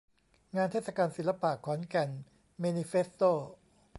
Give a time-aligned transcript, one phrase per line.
[0.55, 2.09] งานเทศกาลศิลปะ ขอนแก่น
[2.59, 3.31] เมนิเฟสโต้